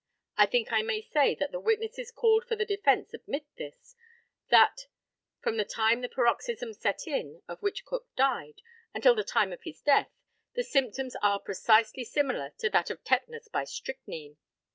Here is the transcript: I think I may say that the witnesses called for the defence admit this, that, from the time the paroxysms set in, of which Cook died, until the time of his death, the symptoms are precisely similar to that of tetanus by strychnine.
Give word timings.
I 0.35 0.47
think 0.47 0.71
I 0.71 0.81
may 0.81 0.99
say 0.99 1.35
that 1.35 1.51
the 1.51 1.59
witnesses 1.59 2.09
called 2.11 2.45
for 2.47 2.55
the 2.55 2.65
defence 2.65 3.13
admit 3.13 3.45
this, 3.59 3.95
that, 4.49 4.87
from 5.43 5.57
the 5.57 5.63
time 5.63 6.01
the 6.01 6.09
paroxysms 6.09 6.81
set 6.81 7.05
in, 7.05 7.43
of 7.47 7.61
which 7.61 7.85
Cook 7.85 8.07
died, 8.15 8.63
until 8.95 9.13
the 9.13 9.23
time 9.23 9.53
of 9.53 9.61
his 9.61 9.79
death, 9.79 10.09
the 10.55 10.63
symptoms 10.63 11.15
are 11.21 11.39
precisely 11.39 12.03
similar 12.03 12.51
to 12.57 12.69
that 12.71 12.89
of 12.89 13.03
tetanus 13.03 13.47
by 13.47 13.63
strychnine. 13.63 14.37